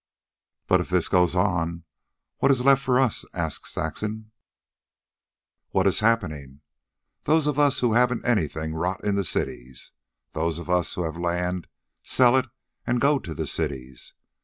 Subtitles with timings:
[0.65, 1.83] "But if this goes on,
[2.39, 4.31] what is left for us?" asked Saxon.
[5.69, 6.61] "What is happening.
[7.25, 9.91] Those of us who haven't anything rot in the cities.
[10.31, 11.67] Those of us who have land,
[12.01, 12.47] sell it
[12.87, 14.13] and go to the cities.